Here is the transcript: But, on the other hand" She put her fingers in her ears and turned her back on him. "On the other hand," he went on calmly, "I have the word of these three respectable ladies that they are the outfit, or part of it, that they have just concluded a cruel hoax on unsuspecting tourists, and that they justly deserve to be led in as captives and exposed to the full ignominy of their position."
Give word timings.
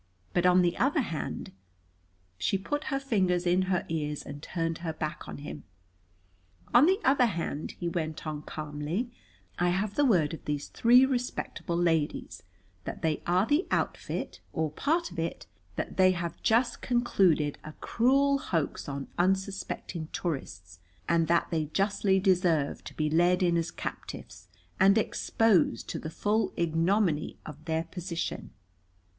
But, 0.33 0.47
on 0.47 0.63
the 0.63 0.77
other 0.77 1.01
hand" 1.01 1.51
She 2.39 2.57
put 2.57 2.85
her 2.85 2.99
fingers 2.99 3.45
in 3.45 3.61
her 3.69 3.85
ears 3.87 4.23
and 4.25 4.41
turned 4.41 4.79
her 4.79 4.93
back 4.93 5.27
on 5.27 5.37
him. 5.37 5.63
"On 6.73 6.87
the 6.87 6.99
other 7.05 7.27
hand," 7.27 7.73
he 7.73 7.87
went 7.87 8.25
on 8.25 8.41
calmly, 8.41 9.11
"I 9.59 9.69
have 9.69 9.93
the 9.93 10.03
word 10.03 10.33
of 10.33 10.45
these 10.45 10.69
three 10.69 11.05
respectable 11.05 11.77
ladies 11.77 12.41
that 12.83 13.03
they 13.03 13.21
are 13.27 13.45
the 13.45 13.67
outfit, 13.69 14.41
or 14.53 14.71
part 14.71 15.11
of 15.11 15.19
it, 15.19 15.45
that 15.75 15.97
they 15.97 16.13
have 16.13 16.41
just 16.41 16.81
concluded 16.81 17.59
a 17.63 17.73
cruel 17.73 18.39
hoax 18.39 18.89
on 18.89 19.07
unsuspecting 19.19 20.07
tourists, 20.11 20.79
and 21.07 21.27
that 21.27 21.51
they 21.51 21.65
justly 21.65 22.19
deserve 22.19 22.83
to 22.85 22.95
be 22.95 23.07
led 23.07 23.43
in 23.43 23.55
as 23.55 23.69
captives 23.69 24.47
and 24.79 24.97
exposed 24.97 25.87
to 25.89 25.99
the 25.99 26.09
full 26.09 26.53
ignominy 26.57 27.37
of 27.45 27.65
their 27.65 27.83
position." 27.83 28.49